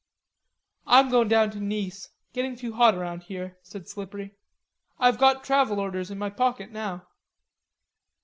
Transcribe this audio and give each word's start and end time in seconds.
"I'm 0.87 1.11
goin' 1.11 1.27
down 1.27 1.51
to 1.51 1.59
Nice; 1.59 2.09
getting 2.33 2.55
too 2.55 2.73
hot 2.73 2.95
around 2.95 3.21
here," 3.21 3.59
said 3.61 3.87
Slippery. 3.87 4.33
"I've 4.97 5.19
got 5.19 5.43
travel 5.43 5.79
orders 5.79 6.09
in 6.09 6.17
my 6.17 6.31
pocket 6.31 6.71
now." 6.71 7.05